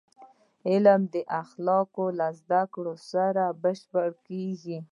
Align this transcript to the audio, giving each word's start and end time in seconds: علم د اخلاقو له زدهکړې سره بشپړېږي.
علم 0.69 1.01
د 1.13 1.15
اخلاقو 1.41 2.05
له 2.19 2.27
زدهکړې 2.39 2.95
سره 3.11 3.43
بشپړېږي. 3.61 4.79